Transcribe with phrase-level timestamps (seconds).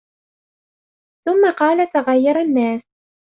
[1.25, 2.81] ثُمَّ قَالَ تَغَيَّرَ النَّاسُ